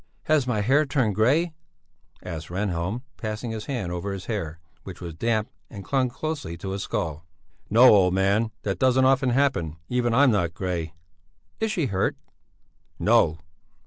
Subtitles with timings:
[0.23, 1.53] "Has my hair turned grey?"
[2.23, 6.71] asked Rehnhjelm, passing his hand over his hair which was damp and clung closely to
[6.71, 7.23] his skull.
[7.69, 10.95] "No, old man, that doesn't often happen; even I'm not grey."
[11.59, 12.15] "Is she hurt?"
[12.97, 13.37] "No!"